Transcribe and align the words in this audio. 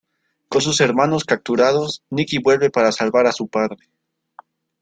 Con 0.49 0.61
sus 0.61 0.81
hermanos 0.81 1.25
capturados, 1.25 2.03
Nicky 2.09 2.39
vuelve 2.39 2.71
para 2.71 2.91
salvar 2.91 3.27
a 3.27 3.31
su 3.31 3.47
padre. 3.49 3.85